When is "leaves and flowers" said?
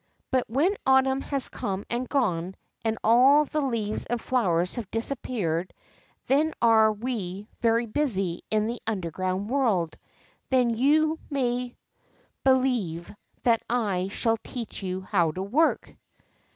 3.61-4.73